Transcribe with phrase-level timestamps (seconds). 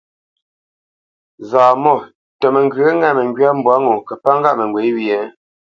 [1.49, 1.95] Zaamɔ̂
[2.39, 5.21] tə mə́ ŋgyə̌ ŋá məŋgywá mbwǎ ŋo kə́ pə́ŋgâʼ mə ŋgywě ghyê?